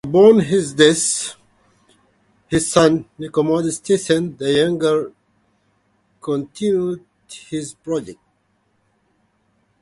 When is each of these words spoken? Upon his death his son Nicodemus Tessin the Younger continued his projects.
Upon 0.03 0.39
his 0.39 0.73
death 0.73 1.35
his 2.47 2.71
son 2.71 3.07
Nicodemus 3.19 3.79
Tessin 3.79 4.35
the 4.35 4.51
Younger 4.51 5.11
continued 6.19 7.05
his 7.29 7.75
projects. 7.75 8.17